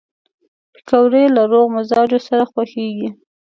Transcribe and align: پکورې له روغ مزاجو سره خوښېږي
پکورې 0.73 1.23
له 1.35 1.43
روغ 1.51 1.65
مزاجو 1.75 2.19
سره 2.27 2.43
خوښېږي 2.51 3.09